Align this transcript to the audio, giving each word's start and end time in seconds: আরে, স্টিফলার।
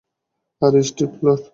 আরে, 0.61 0.81
স্টিফলার। 0.83 1.41